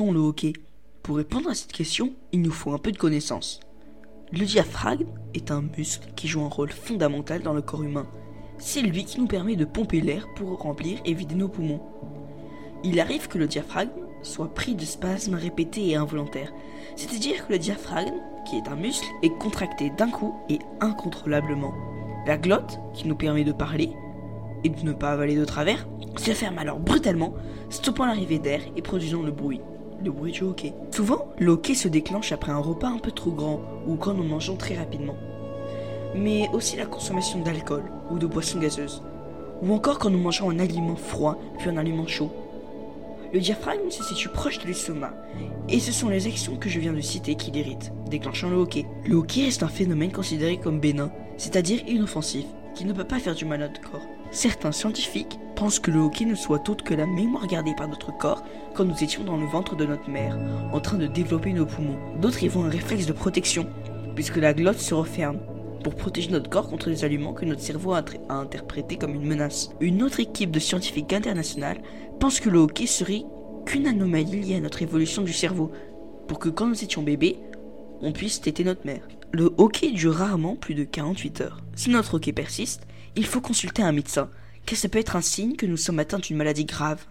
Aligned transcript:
le 0.00 0.18
hockey? 0.18 0.54
Pour 1.02 1.16
répondre 1.16 1.50
à 1.50 1.54
cette 1.54 1.72
question, 1.72 2.12
il 2.32 2.40
nous 2.40 2.50
faut 2.50 2.72
un 2.72 2.78
peu 2.78 2.90
de 2.90 2.96
connaissances. 2.96 3.60
Le 4.32 4.44
diaphragme 4.44 5.06
est 5.34 5.50
un 5.50 5.62
muscle 5.76 6.08
qui 6.16 6.26
joue 6.26 6.40
un 6.40 6.48
rôle 6.48 6.72
fondamental 6.72 7.42
dans 7.42 7.52
le 7.52 7.62
corps 7.62 7.82
humain. 7.82 8.06
C'est 8.58 8.80
lui 8.80 9.04
qui 9.04 9.20
nous 9.20 9.26
permet 9.26 9.54
de 9.54 9.64
pomper 9.64 10.00
l'air 10.00 10.26
pour 10.34 10.58
remplir 10.58 10.98
et 11.04 11.14
vider 11.14 11.34
nos 11.34 11.48
poumons. 11.48 11.82
Il 12.82 12.98
arrive 12.98 13.28
que 13.28 13.38
le 13.38 13.46
diaphragme 13.46 13.90
soit 14.22 14.52
pris 14.52 14.74
de 14.74 14.84
spasmes 14.84 15.34
répétés 15.34 15.88
et 15.88 15.96
involontaires, 15.96 16.52
c'est-à-dire 16.96 17.46
que 17.46 17.52
le 17.52 17.58
diaphragme, 17.58 18.20
qui 18.48 18.56
est 18.56 18.68
un 18.68 18.76
muscle, 18.76 19.06
est 19.22 19.36
contracté 19.38 19.90
d'un 19.90 20.10
coup 20.10 20.34
et 20.48 20.58
incontrôlablement. 20.80 21.74
La 22.26 22.38
glotte, 22.38 22.78
qui 22.94 23.06
nous 23.06 23.16
permet 23.16 23.44
de 23.44 23.52
parler 23.52 23.90
et 24.64 24.68
de 24.68 24.82
ne 24.82 24.92
pas 24.92 25.10
avaler 25.10 25.36
de 25.36 25.44
travers, 25.44 25.86
se 26.16 26.32
ferme 26.32 26.58
alors 26.58 26.78
brutalement, 26.78 27.34
stoppant 27.70 28.06
l'arrivée 28.06 28.38
d'air 28.38 28.62
et 28.76 28.82
produisant 28.82 29.22
le 29.22 29.32
bruit. 29.32 29.60
Le 30.04 30.10
bruit 30.10 30.32
du 30.32 30.42
hockey. 30.42 30.74
Souvent, 30.90 31.28
le 31.38 31.52
hockey 31.52 31.74
se 31.74 31.88
déclenche 31.88 32.32
après 32.32 32.52
un 32.52 32.58
repas 32.58 32.88
un 32.88 32.98
peu 32.98 33.10
trop 33.10 33.30
grand 33.30 33.60
ou 33.86 33.96
quand 33.96 34.14
nous 34.14 34.24
mangeons 34.24 34.56
très 34.56 34.76
rapidement. 34.76 35.16
Mais 36.14 36.48
aussi 36.52 36.76
la 36.76 36.86
consommation 36.86 37.40
d'alcool 37.40 37.84
ou 38.10 38.18
de 38.18 38.26
boissons 38.26 38.58
gazeuses. 38.58 39.02
Ou 39.62 39.72
encore 39.72 39.98
quand 39.98 40.10
nous 40.10 40.18
mangeons 40.18 40.50
un 40.50 40.58
aliment 40.58 40.96
froid 40.96 41.38
puis 41.58 41.70
un 41.70 41.76
aliment 41.76 42.06
chaud. 42.06 42.30
Le 43.32 43.40
diaphragme 43.40 43.90
se 43.90 44.02
situe 44.04 44.28
proche 44.28 44.58
de 44.58 44.66
l'estomac, 44.66 45.14
et 45.70 45.80
ce 45.80 45.90
sont 45.90 46.10
les 46.10 46.26
actions 46.26 46.56
que 46.56 46.68
je 46.68 46.78
viens 46.78 46.92
de 46.92 47.00
citer 47.00 47.34
qui 47.34 47.50
l'irritent, 47.50 47.90
déclenchant 48.10 48.50
le 48.50 48.56
hockey. 48.56 48.84
Le 49.06 49.16
hockey 49.16 49.46
reste 49.46 49.62
un 49.62 49.68
phénomène 49.68 50.12
considéré 50.12 50.58
comme 50.58 50.80
bénin, 50.80 51.10
c'est-à-dire 51.38 51.80
inoffensif, 51.88 52.44
qui 52.74 52.84
ne 52.84 52.92
peut 52.92 53.04
pas 53.04 53.18
faire 53.18 53.34
du 53.34 53.46
mal 53.46 53.62
à 53.62 53.68
notre 53.68 53.80
corps. 53.80 54.06
Certains 54.32 54.72
scientifiques 54.72 55.38
pensent 55.56 55.78
que 55.78 55.90
le 55.90 56.00
hockey 56.00 56.26
ne 56.26 56.34
soit 56.34 56.68
autre 56.68 56.84
que 56.84 56.92
la 56.92 57.06
mémoire 57.06 57.46
gardée 57.46 57.74
par 57.74 57.88
notre 57.88 58.14
corps 58.18 58.42
quand 58.72 58.84
nous 58.84 59.02
étions 59.02 59.24
dans 59.24 59.36
le 59.36 59.46
ventre 59.46 59.76
de 59.76 59.86
notre 59.86 60.08
mère, 60.10 60.38
en 60.72 60.80
train 60.80 60.98
de 60.98 61.06
développer 61.06 61.52
nos 61.52 61.66
poumons. 61.66 61.98
D'autres 62.20 62.42
y 62.42 62.48
voient 62.48 62.64
un 62.64 62.70
réflexe 62.70 63.06
de 63.06 63.12
protection, 63.12 63.66
puisque 64.14 64.36
la 64.36 64.54
glotte 64.54 64.78
se 64.78 64.94
referme, 64.94 65.38
pour 65.82 65.94
protéger 65.94 66.30
notre 66.30 66.48
corps 66.48 66.68
contre 66.68 66.90
les 66.90 67.04
aliments 67.04 67.32
que 67.32 67.44
notre 67.44 67.60
cerveau 67.60 67.94
a, 67.94 68.04
a 68.28 68.34
interprétés 68.34 68.96
comme 68.96 69.14
une 69.14 69.26
menace. 69.26 69.70
Une 69.80 70.02
autre 70.02 70.20
équipe 70.20 70.50
de 70.50 70.60
scientifiques 70.60 71.12
internationales 71.12 71.82
pense 72.20 72.40
que 72.40 72.50
le 72.50 72.60
hockey 72.60 72.86
serait 72.86 73.24
qu'une 73.66 73.86
anomalie 73.86 74.40
liée 74.40 74.56
à 74.56 74.60
notre 74.60 74.82
évolution 74.82 75.22
du 75.22 75.32
cerveau, 75.32 75.72
pour 76.28 76.38
que 76.38 76.48
quand 76.48 76.66
nous 76.66 76.84
étions 76.84 77.02
bébés, 77.02 77.38
on 78.00 78.12
puisse 78.12 78.40
téter 78.40 78.64
notre 78.64 78.86
mère. 78.86 79.06
Le 79.32 79.52
hockey 79.56 79.90
dure 79.92 80.14
rarement 80.14 80.56
plus 80.56 80.74
de 80.74 80.84
48 80.84 81.40
heures. 81.40 81.62
Si 81.74 81.90
notre 81.90 82.14
hockey 82.14 82.32
persiste, 82.32 82.86
il 83.16 83.26
faut 83.26 83.40
consulter 83.40 83.82
un 83.82 83.92
médecin, 83.92 84.28
car 84.66 84.78
ça 84.78 84.88
peut 84.88 84.98
être 84.98 85.16
un 85.16 85.20
signe 85.20 85.56
que 85.56 85.66
nous 85.66 85.76
sommes 85.76 85.98
atteints 85.98 86.18
d'une 86.18 86.36
maladie 86.36 86.64
grave. 86.64 87.04